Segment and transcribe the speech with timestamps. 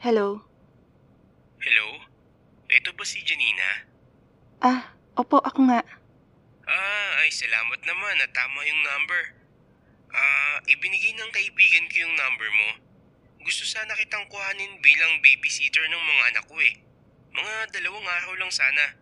[0.00, 0.40] Hello?
[1.60, 1.88] Hello?
[2.72, 3.84] Ito ba si Janina?
[4.64, 5.84] Ah, opo, ako nga.
[6.64, 9.36] Ah, ay salamat naman na tama yung number.
[10.08, 12.70] Ah, ibinigay ng kaibigan ko yung number mo.
[13.44, 16.80] Gusto sana kitang kuhanin bilang babysitter ng mga anak ko eh.
[17.36, 18.96] Mga dalawang araw lang sana.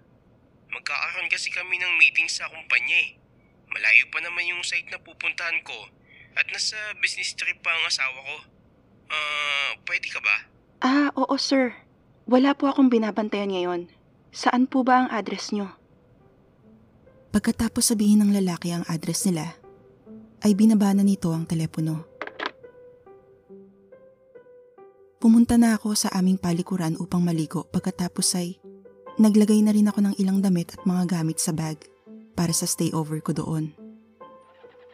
[0.67, 3.15] Magkakaroon kasi kami ng meeting sa kumpanya eh.
[3.71, 5.79] Malayo pa naman yung site na pupuntahan ko
[6.35, 8.37] at nasa business trip pa ang asawa ko.
[9.15, 10.58] Ah, pwede ka ba?
[10.79, 11.75] Ah, oo sir.
[12.29, 13.91] Wala po akong binabantayan ngayon.
[14.31, 15.73] Saan po ba ang address nyo?
[17.35, 19.59] Pagkatapos sabihin ng lalaki ang address nila,
[20.45, 22.07] ay binaba na nito ang telepono.
[25.19, 28.63] Pumunta na ako sa aming palikuran upang maligo pagkatapos ay
[29.19, 31.83] naglagay na rin ako ng ilang damit at mga gamit sa bag
[32.39, 33.75] para sa stayover ko doon.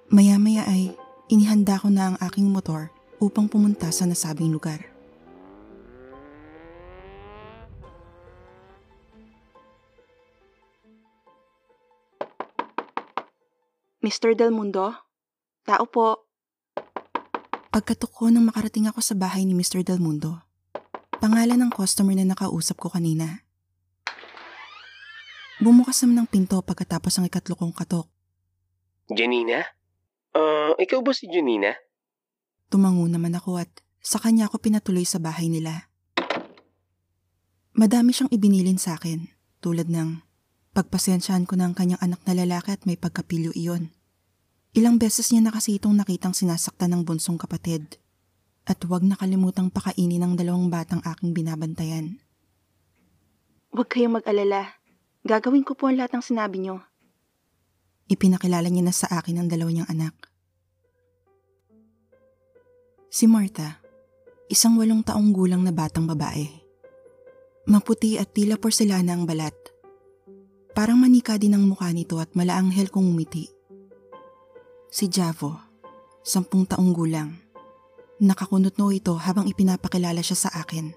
[0.08, 0.96] Maya-maya ay
[1.28, 2.88] inihanda ko na ang aking motor
[3.20, 4.93] upang pumunta sa nasabing lugar.
[14.04, 14.36] Mr.
[14.36, 14.92] Del Mundo?
[15.64, 16.28] Tao po.
[17.72, 19.80] Pagkatok ko nang makarating ako sa bahay ni Mr.
[19.80, 20.44] Del Mundo,
[21.24, 23.48] pangalan ng customer na nakausap ko kanina.
[25.56, 28.04] Bumukas naman ng pinto pagkatapos ang ikatlo kong katok.
[29.08, 29.64] Janina?
[30.36, 31.72] Ah, ikaw ba si Janina?
[32.68, 33.72] Tumango naman ako at
[34.04, 35.88] sa kanya ako pinatuloy sa bahay nila.
[37.72, 39.32] Madami siyang ibinilin sa akin,
[39.64, 40.20] tulad ng
[40.74, 43.94] pagpasensyahan ko ng kanyang anak na lalaki at may pagkapilyo iyon.
[44.74, 48.02] Ilang beses niya na kasi itong nakitang sinasaktan ng bunsong kapatid.
[48.66, 52.18] At huwag nakalimutang pakainin ng dalawang batang aking binabantayan.
[53.70, 54.82] Huwag kayong mag-alala.
[55.22, 56.82] Gagawin ko po ang lahat ng sinabi nyo.
[58.10, 60.14] Ipinakilala niya na sa akin ang dalawa niyang anak.
[63.14, 63.78] Si Martha,
[64.50, 66.50] isang walong taong gulang na batang babae.
[67.70, 69.54] Maputi at tila porselana ang balat.
[70.74, 73.46] Parang manika din ang mukha nito at malaanghel kung umiti.
[74.90, 75.54] Si Javo,
[76.18, 77.30] sampung taong gulang.
[78.18, 80.90] Nakakunot no ito habang ipinapakilala siya sa akin.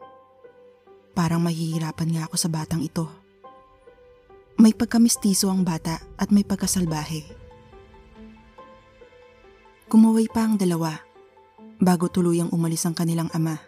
[1.14, 3.06] Parang mahihirapan nga ako sa batang ito.
[4.58, 7.22] May pagkamistiso ang bata at may pagkasalbahe.
[9.86, 10.98] Kumuway pa ang dalawa
[11.78, 13.62] bago tuluyang umalis ang kanilang ama.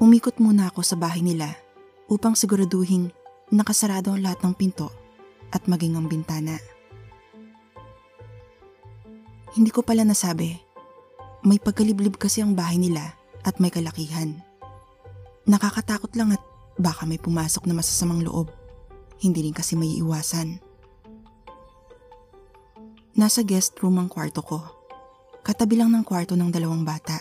[0.00, 1.52] Umikot muna ako sa bahay nila
[2.08, 3.12] upang siguraduhin
[3.52, 4.88] nakasarado ang lahat ng pinto
[5.52, 6.56] at maging ang bintana.
[9.52, 10.56] Hindi ko pala nasabi,
[11.44, 13.12] may pagkaliblib kasi ang bahay nila
[13.44, 14.40] at may kalakihan.
[15.44, 16.40] Nakakatakot lang at
[16.80, 18.48] baka may pumasok na masasamang loob.
[19.20, 20.56] Hindi rin kasi may iwasan.
[23.12, 24.64] Nasa guest room ang kwarto ko.
[25.44, 27.20] Katabi lang ng kwarto ng dalawang bata.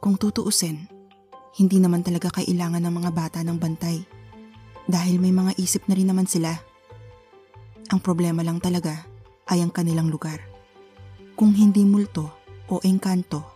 [0.00, 0.88] Kung tutuusin,
[1.60, 4.00] hindi naman talaga kailangan ng mga bata ng bantay
[4.90, 6.58] dahil may mga isip na rin naman sila.
[7.94, 9.06] Ang problema lang talaga
[9.46, 10.42] ay ang kanilang lugar.
[11.38, 12.28] Kung hindi multo
[12.66, 13.46] o engkanto,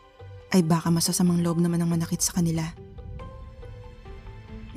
[0.54, 2.62] ay baka masasamang loob naman ang manakit sa kanila.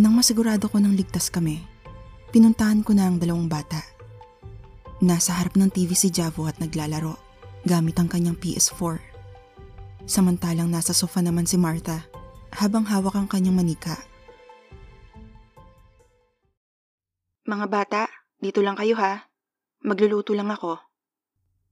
[0.02, 1.62] Nang masigurado ko nang ligtas kami,
[2.34, 3.82] pinuntahan ko na ang dalawang bata.
[4.98, 7.14] Nasa harap ng TV si Javo at naglalaro
[7.66, 8.98] gamit ang kanyang PS4.
[10.10, 12.06] Samantalang nasa sofa naman si Martha
[12.54, 13.98] habang hawak ang kanyang manika.
[17.48, 18.02] Mga bata,
[18.44, 19.32] dito lang kayo ha.
[19.80, 20.84] Magluluto lang ako.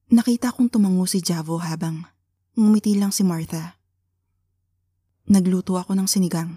[0.08, 2.08] Nakita kong tumango si Javo habang
[2.56, 3.76] ngumiti lang si Martha.
[5.28, 6.56] Nagluto ako ng sinigang.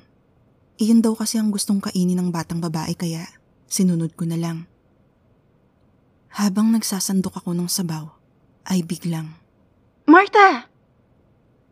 [0.79, 3.27] Iyon daw kasi ang gustong kainin ng batang babae kaya
[3.67, 4.71] sinunod ko na lang.
[6.39, 8.07] Habang nagsasandok ako ng sabaw,
[8.71, 9.35] ay biglang.
[10.07, 10.71] Martha!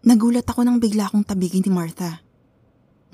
[0.02, 2.26] Nagulat ako nang bigla akong tabigin ni Martha.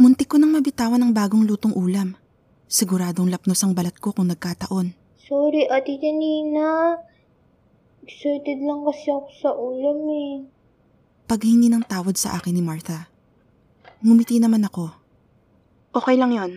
[0.01, 2.17] Muntik ko nang mabitawan ng bagong lutong ulam.
[2.73, 4.97] Siguradong lapnos ang balat ko kung nagkataon.
[5.29, 6.97] Sorry, Ate Janina.
[8.01, 10.49] Excited lang kasi ako sa ulam eh.
[11.29, 13.13] Paghingi ng tawad sa akin ni Martha.
[14.01, 14.89] Ngumiti naman ako.
[15.93, 16.53] Okay lang yon.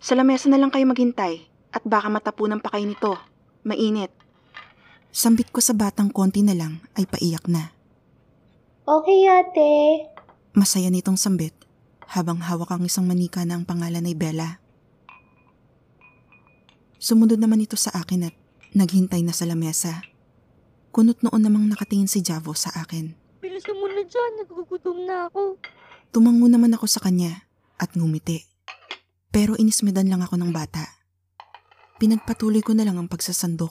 [0.00, 3.12] Sa lamesa na lang kayo maghintay at baka matapunan pa kayo nito.
[3.60, 4.16] Mainit.
[5.12, 7.76] Sambit ko sa batang konti na lang ay paiyak na.
[8.88, 9.72] Okay, ate.
[10.56, 11.52] Masaya nitong sambit
[12.08, 14.64] habang hawak ang isang manika na ang pangalan ay Bella.
[17.06, 18.34] Sumunod naman ito sa akin at
[18.74, 20.02] naghintay na sa lamesa.
[20.90, 23.14] Kunot noon namang nakatingin si Javo sa akin.
[23.38, 24.42] Bilisan mo na dyan.
[24.42, 25.54] Nagugutom na ako.
[26.10, 27.46] Tumango naman ako sa kanya
[27.78, 28.42] at ngumiti.
[29.30, 30.82] Pero inismedan lang ako ng bata.
[32.02, 33.70] Pinagpatuloy ko na lang ang pagsasandok.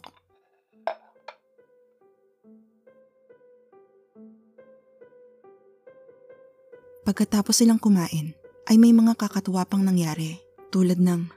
[7.03, 8.31] Pagkatapos silang kumain,
[8.71, 10.39] ay may mga kakatuwa pang nangyari
[10.71, 11.34] tulad ng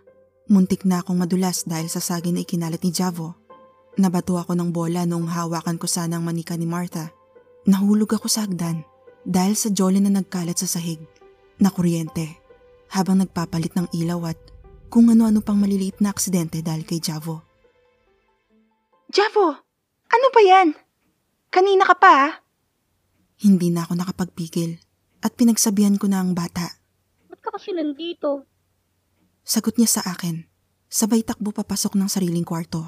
[0.48, 3.36] muntik na akong madulas dahil sa saging na ikinalat ni Javo.
[4.00, 7.12] Nabato ako ng bola noong hawakan ko sana ang manika ni Martha.
[7.68, 8.82] Nahulog ako sa hagdan
[9.28, 10.98] dahil sa jolly na nagkalat sa sahig
[11.60, 12.40] na kuryente
[12.88, 14.40] habang nagpapalit ng ilaw at
[14.88, 17.44] kung ano-ano pang maliliit na aksidente dahil kay Javo.
[19.12, 19.52] Javo,
[20.08, 20.72] ano ba yan?
[21.52, 22.32] Kanina ka pa ah.
[23.38, 24.80] Hindi na ako nakapagpigil
[25.20, 26.80] at pinagsabihan ko na ang bata.
[27.28, 28.48] Ba't ka kasi nandito?
[29.48, 30.44] Sagot niya sa akin,
[30.92, 32.84] sabay takbo papasok ng sariling kwarto.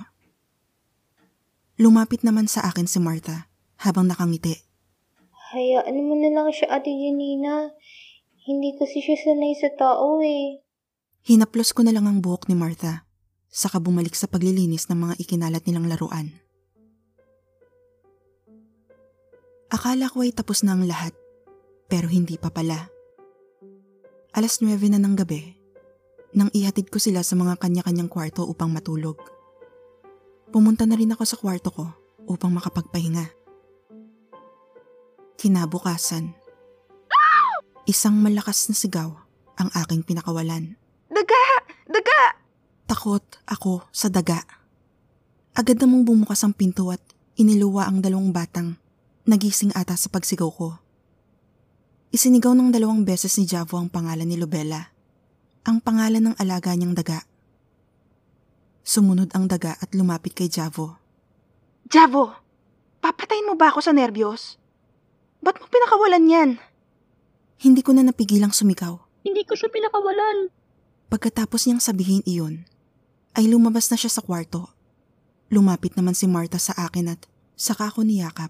[1.81, 3.49] Lumapit naman sa akin si Martha
[3.81, 4.61] habang nakangiti.
[5.57, 7.73] Hayaan mo na lang siya, Ate Janina.
[8.45, 10.61] Hindi kasi siya sanay sa tao eh.
[11.25, 13.09] Hinaplos ko na lang ang buhok ni Martha,
[13.49, 16.29] saka bumalik sa paglilinis ng mga ikinalat nilang laruan.
[19.73, 21.17] Akala ko ay tapos na ang lahat,
[21.89, 22.93] pero hindi pa pala.
[24.37, 25.60] Alas 9 na ng gabi,
[26.31, 29.19] nang ihatid ko sila sa mga kanya-kanyang kwarto upang matulog.
[30.51, 31.87] Pumunta na rin ako sa kwarto ko
[32.27, 33.27] upang makapagpahinga.
[35.41, 36.35] Kinabukasan,
[37.89, 39.11] isang malakas na sigaw
[39.59, 40.79] ang aking pinakawalan.
[41.11, 41.45] Daga!
[41.91, 42.21] Daga!
[42.87, 44.43] Takot ako sa daga.
[45.55, 47.03] Agad namang bumukas ang pinto at
[47.35, 48.79] iniluwa ang dalawang batang
[49.27, 50.79] nagising ata sa pagsigaw ko.
[52.11, 54.90] Isinigaw ng dalawang beses ni Javo ang pangalan ni Lobela,
[55.65, 57.25] ang pangalan ng alaga niyang daga.
[58.81, 60.97] Sumunod ang daga at lumapit kay Javo.
[61.87, 62.33] Javo,
[63.05, 64.57] papatayin mo ba ako sa nerbiyos?
[65.45, 66.51] Ba't mo pinakawalan yan?
[67.61, 68.97] Hindi ko na napigilang sumigaw.
[69.21, 70.49] Hindi ko siya pinakawalan.
[71.13, 72.65] Pagkatapos niyang sabihin iyon,
[73.37, 74.73] ay lumabas na siya sa kwarto.
[75.53, 77.21] Lumapit naman si Martha sa akin at
[77.59, 78.49] saka ako niyakap.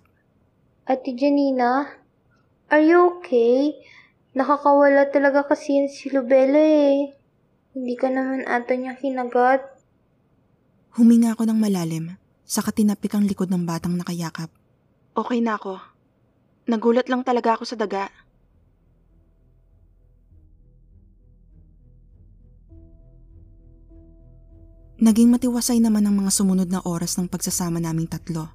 [0.87, 1.91] Ate Janina,
[2.71, 3.75] are you okay?
[4.31, 7.19] Nakakawala talaga kasi yan si Lubela eh.
[7.75, 9.63] Hindi ka naman ata niya kinagat.
[10.95, 12.15] Huminga ako ng malalim,
[12.47, 14.51] saka tinapik ang likod ng batang nakayakap.
[15.19, 15.83] Okay na ako.
[16.71, 18.07] Nagulat lang talaga ako sa daga.
[25.01, 28.53] Naging matiwasay naman ang mga sumunod na oras ng pagsasama naming tatlo.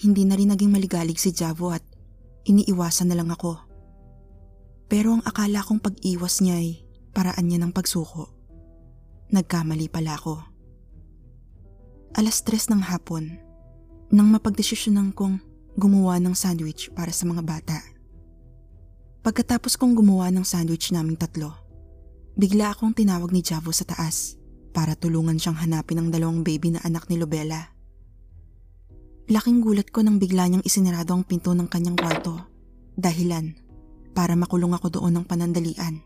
[0.00, 1.84] Hindi na rin naging maligalig si Javo at
[2.48, 3.69] iniiwasan na lang ako.
[4.90, 6.82] Pero ang akala kong pag-iwas niya ay
[7.14, 8.34] paraan niya ng pagsuko.
[9.30, 10.42] Nagkamali pala ako.
[12.18, 13.38] Alas tres ng hapon,
[14.10, 15.38] nang mapagdesisyonan kong
[15.78, 17.78] gumawa ng sandwich para sa mga bata.
[19.22, 21.54] Pagkatapos kong gumawa ng sandwich naming tatlo,
[22.34, 24.34] bigla akong tinawag ni Javo sa taas
[24.74, 27.70] para tulungan siyang hanapin ang dalawang baby na anak ni Lobela.
[29.30, 32.42] Laking gulat ko nang bigla niyang isinarado ang pinto ng kanyang kwarto.
[32.98, 33.54] Dahilan,
[34.12, 36.02] para makulong ako doon ng panandalian.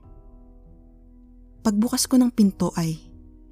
[1.64, 3.00] Pagbukas ko ng pinto ay,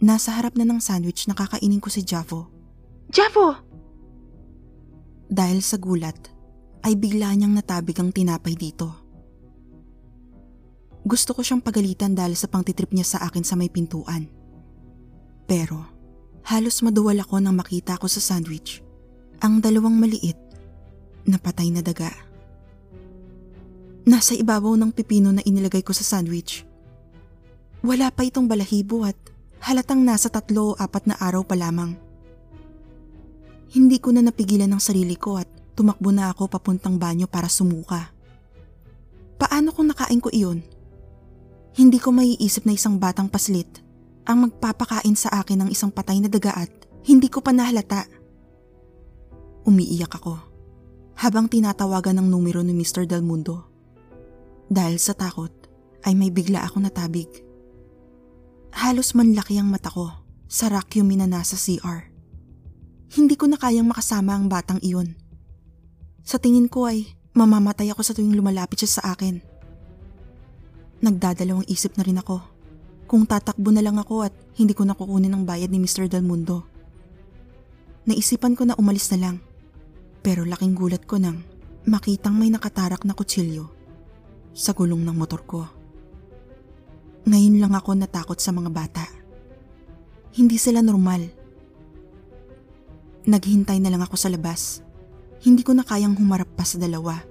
[0.03, 2.53] nasa harap na ng sandwich na kakainin ko si Javo.
[3.09, 3.57] Javo!
[5.33, 6.29] Dahil sa gulat,
[6.85, 8.93] ay bigla niyang natabig ang tinapay dito.
[11.03, 14.31] Gusto ko siyang pagalitan dahil sa pangtitrip niya sa akin sa may pintuan.
[15.49, 15.83] Pero,
[16.47, 18.83] halos maduwal ako nang makita ko sa sandwich
[19.43, 20.39] ang dalawang maliit
[21.27, 22.11] na patay na daga.
[24.03, 26.67] Nasa ibabaw ng pipino na inilagay ko sa sandwich.
[27.87, 29.15] Wala pa itong balahibo at
[29.63, 31.95] halatang nasa tatlo o apat na araw pa lamang.
[33.71, 35.47] Hindi ko na napigilan ng sarili ko at
[35.79, 38.11] tumakbo na ako papuntang banyo para sumuka.
[39.39, 40.67] Paano kung nakain ko iyon?
[41.73, 43.81] Hindi ko maiisip na isang batang paslit
[44.27, 46.71] ang magpapakain sa akin ng isang patay na daga at
[47.07, 48.07] hindi ko pa nahalata.
[49.63, 50.39] Umiiyak ako
[51.23, 53.07] habang tinatawagan ng numero ni Mr.
[53.07, 53.72] Del Mundo.
[54.73, 55.53] Dahil sa takot
[56.09, 57.29] ay may bigla ako natabig.
[58.73, 60.09] Halos manlaki ang mata ko
[60.49, 62.09] sa vacuum na nasa CR.
[63.13, 65.13] Hindi ko na kayang makasama ang batang iyon.
[66.25, 67.05] Sa tingin ko ay
[67.37, 69.45] mamamatay ako sa tuwing lumalapit siya sa akin.
[71.05, 72.41] Nagdadalawang isip na rin ako
[73.05, 76.09] kung tatakbo na lang ako at hindi ko nakukunin ang bayad ni Mr.
[76.09, 76.65] Del Mundo.
[78.09, 79.37] Naisipan ko na umalis na lang.
[80.25, 81.45] Pero laking gulat ko nang
[81.85, 83.82] makitang may nakatarak na kutsilyo
[84.53, 85.65] sa gulong ng motor ko.
[87.29, 89.05] Ngayon lang ako natakot sa mga bata.
[90.33, 91.29] Hindi sila normal.
[93.29, 94.83] Naghintay na lang ako sa labas.
[95.43, 97.23] Hindi ko na kayang humarap pa sa dalawa.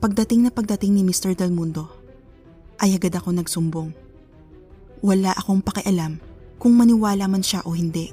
[0.00, 1.36] Pagdating na pagdating ni Mr.
[1.36, 1.88] Del Mundo,
[2.80, 3.92] ay agad ako nagsumbong.
[5.00, 6.20] Wala akong pakialam
[6.60, 8.12] kung maniwala man siya o hindi.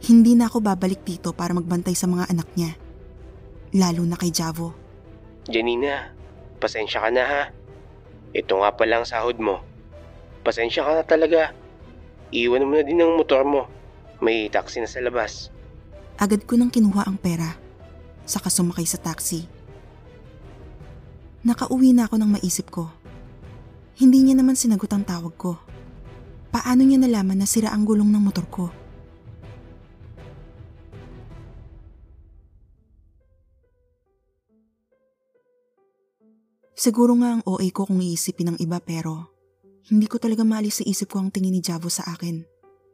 [0.00, 2.72] Hindi na ako babalik dito para magbantay sa mga anak niya.
[3.76, 4.79] Lalo na kay Javo.
[5.50, 6.14] Janina,
[6.62, 7.42] pasensya ka na ha.
[8.30, 9.58] Ito nga pala ang sahod mo.
[10.46, 11.50] Pasensya ka na talaga.
[12.30, 13.66] Iwan mo na din ang motor mo.
[14.22, 15.50] May taxi na sa labas.
[16.20, 17.58] Agad ko nang kinuha ang pera,
[18.22, 19.50] saka sumakay sa taxi.
[21.42, 22.92] Nakauwi na ako nang maisip ko.
[23.96, 25.56] Hindi niya naman sinagot ang tawag ko.
[26.52, 28.68] Paano niya nalaman na sira ang gulong ng motor ko?
[36.80, 39.36] Siguro nga ang OA ko kung iisipin ng iba pero
[39.92, 42.40] hindi ko talaga maalis sa isip ko ang tingin ni Javo sa akin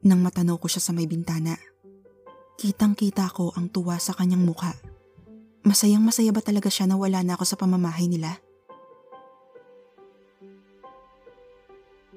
[0.03, 1.55] nang matanaw ko siya sa may bintana.
[2.59, 4.75] Kitang-kita ko ang tuwa sa kanyang muka.
[5.63, 8.43] Masayang masaya ba talaga siya na wala na ako sa pamamahay nila?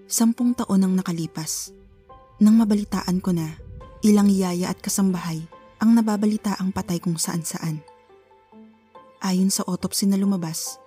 [0.10, 1.70] Sampung taon ang nakalipas.
[2.42, 3.46] Nang mabalitaan ko na,
[4.02, 5.46] ilang yaya at kasambahay
[5.78, 7.86] ang nababalita ang patay kung saan-saan.
[9.22, 10.82] Ayon sa autopsy na lumabas,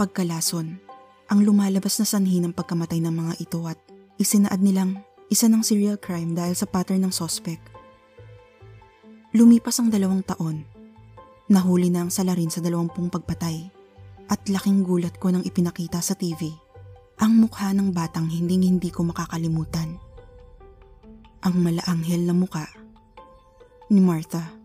[0.00, 0.80] pagkalason,
[1.28, 3.76] ang lumalabas na sanhi ng pagkamatay ng mga ito at
[4.16, 4.96] isinaad nilang
[5.28, 7.60] isa ng serial crime dahil sa pattern ng suspect.
[9.36, 10.64] Lumipas ang dalawang taon.
[11.52, 13.68] Nahuli na ang salarin sa dalawampung pagpatay
[14.32, 16.48] at laking gulat ko nang ipinakita sa TV
[17.20, 20.00] ang mukha ng batang hinding hindi ko makakalimutan.
[21.44, 22.72] Ang malaanghel na muka
[23.92, 24.59] ni Martha.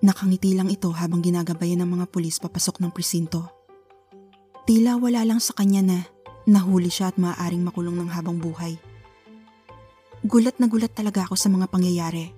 [0.00, 3.52] Nakangiti lang ito habang ginagabayan ng mga pulis papasok ng presinto.
[4.64, 5.98] Tila wala lang sa kanya na
[6.48, 8.80] nahuli siya at maaaring makulong ng habang buhay.
[10.24, 12.32] Gulat na gulat talaga ako sa mga pangyayari.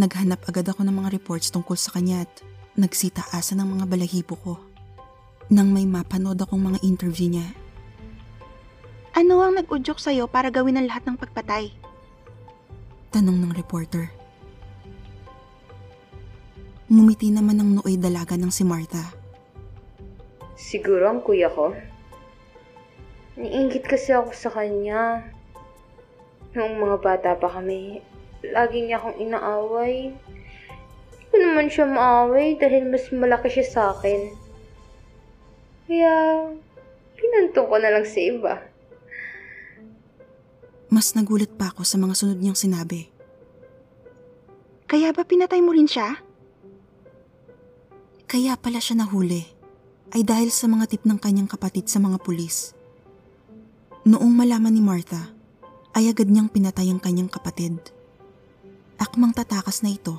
[0.00, 2.32] Naghanap agad ako ng mga reports tungkol sa kanya at
[2.80, 4.54] nagsitaasa ng mga balahibo ko.
[5.52, 7.48] Nang may mapanood akong mga interview niya,
[9.12, 11.68] Ano ang nag-udyok sa'yo para gawin ang lahat ng pagpatay?
[13.12, 14.08] tanong ng reporter.
[16.92, 19.16] Ngumiti naman ng nooy dalaga ng si Martha.
[20.60, 21.72] Siguro ang kuya ko.
[23.40, 25.24] Niingit kasi ako sa kanya.
[26.52, 28.04] Noong mga bata pa kami,
[28.44, 30.12] lagi niya akong inaaway.
[30.12, 34.36] Hindi ko naman siya maaway dahil mas malaki siya sa akin.
[35.88, 36.12] Kaya,
[37.16, 38.54] pinantong ko na lang sa iba.
[40.92, 43.08] Mas nagulat pa ako sa mga sunod niyang sinabi.
[44.84, 46.31] Kaya ba pinatay mo rin siya?
[48.32, 49.44] Kaya pala siya nahuli
[50.16, 52.72] ay dahil sa mga tip ng kanyang kapatid sa mga pulis.
[54.08, 55.36] Noong malaman ni Martha,
[55.92, 57.76] ay agad niyang pinatay ang kanyang kapatid.
[58.96, 60.16] Akmang tatakas na ito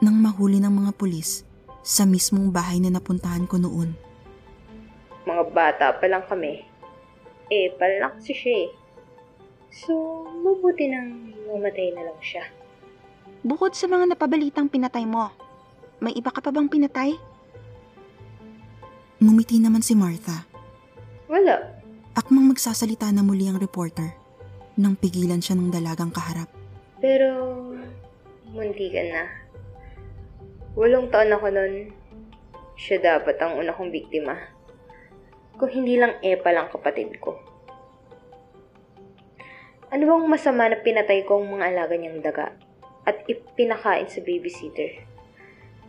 [0.00, 1.44] nang mahuli ng mga pulis
[1.84, 3.92] sa mismong bahay na napuntahan ko noon.
[5.28, 6.64] Mga bata pa lang kami.
[7.52, 8.68] Eh, palak si siya eh.
[9.68, 9.92] So,
[10.40, 12.48] mabuti nang mamatay na lang siya.
[13.44, 15.28] Bukod sa mga napabalitang pinatay mo,
[16.00, 17.31] may iba ka pa bang pinatay?
[19.22, 20.42] Ngumiti naman si Martha.
[21.30, 21.78] Wala.
[22.18, 24.18] Akmang magsasalita na muli ang reporter
[24.74, 26.50] nang pigilan siya ng dalagang kaharap.
[26.98, 27.30] Pero,
[28.50, 29.30] muntikan na.
[30.74, 31.94] Walong taon ako nun.
[32.74, 34.34] Siya dapat ang una kong biktima.
[35.54, 37.38] Kung hindi lang Epa lang kapatid ko.
[39.94, 42.58] Ano bang masama na pinatay ko ang mga alaga niyang daga
[43.06, 45.06] at ipinakain sa babysitter?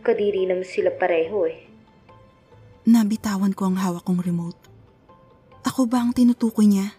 [0.06, 1.73] Kadiri naman sila pareho eh.
[2.84, 4.60] Nabitawan ko ang hawak kong remote.
[5.64, 6.92] Ako ba ang tinutukoy niya?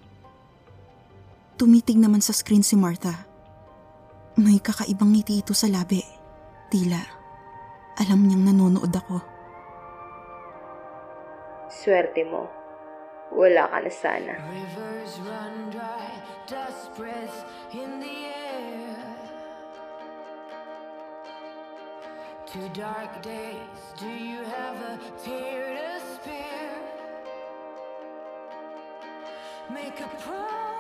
[1.62, 3.30] Tumitig naman sa screen si Martha.
[4.34, 6.02] May kakaibang ngiti ito sa labi.
[6.74, 6.98] Tila,
[8.02, 9.22] alam niyang nanonood ako.
[11.70, 12.50] Swerte mo.
[13.30, 14.34] Wala ka na sana.
[14.42, 16.10] Rivers run dry,
[16.50, 17.46] dust breaths
[17.78, 18.25] in the
[22.56, 26.80] Two dark days, do you have a tear to spare?
[29.70, 30.75] Make a promise,